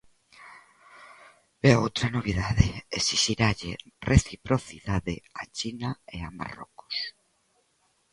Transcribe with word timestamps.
E 1.67 1.69
outra 1.83 2.07
novidade, 2.15 2.67
esixiralle 2.99 3.71
reciprocidade 4.11 5.15
a 5.41 5.43
China 5.57 5.89
e 6.15 6.17
a 6.27 6.29
Marrocos. 6.39 6.97